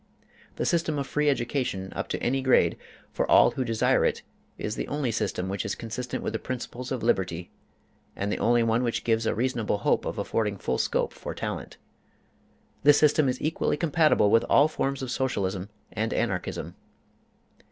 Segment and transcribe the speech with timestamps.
[0.55, 2.75] The system of free education up to any grade
[3.11, 4.23] for all who desire it
[4.57, 7.51] is the only system which is consistent with the principles of liberty,
[8.15, 11.77] and the only one which gives a reasonable hope of affording full scope for talent.
[12.81, 16.73] This system is equally compatible with all forms of Socialism and Anarchism.